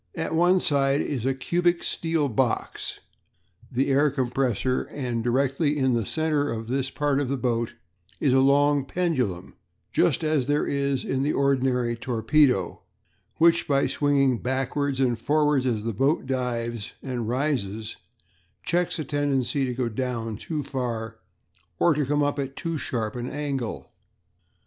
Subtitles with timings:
[0.15, 3.01] "At one side is a cubic steel box
[3.71, 7.75] the air compressor; and directly in the centre of this part of the boat
[8.19, 9.53] is a long pendulum,
[9.91, 12.81] just as there is in the ordinary torpedo,
[13.37, 17.95] which, by swinging backwards and forwards as the boat dives and rises,
[18.63, 19.87] checks a tendency to go
[20.35, 21.17] too far down,
[21.77, 23.91] or to come up at too sharp an angle.